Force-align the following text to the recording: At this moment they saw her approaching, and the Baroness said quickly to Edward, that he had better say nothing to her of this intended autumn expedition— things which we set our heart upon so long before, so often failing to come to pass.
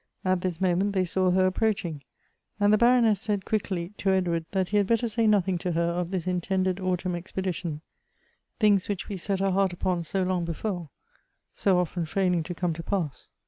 At 0.25 0.41
this 0.41 0.59
moment 0.59 0.93
they 0.93 1.05
saw 1.05 1.29
her 1.29 1.45
approaching, 1.45 2.01
and 2.59 2.73
the 2.73 2.77
Baroness 2.79 3.21
said 3.21 3.45
quickly 3.45 3.89
to 3.97 4.09
Edward, 4.09 4.45
that 4.49 4.69
he 4.69 4.77
had 4.77 4.87
better 4.87 5.07
say 5.07 5.27
nothing 5.27 5.59
to 5.59 5.73
her 5.73 5.89
of 5.91 6.09
this 6.09 6.25
intended 6.25 6.79
autumn 6.79 7.13
expedition— 7.13 7.81
things 8.59 8.89
which 8.89 9.09
we 9.09 9.17
set 9.17 9.43
our 9.43 9.51
heart 9.51 9.73
upon 9.73 10.01
so 10.01 10.23
long 10.23 10.43
before, 10.43 10.89
so 11.53 11.77
often 11.77 12.07
failing 12.07 12.41
to 12.41 12.55
come 12.55 12.73
to 12.73 12.81
pass. 12.81 13.29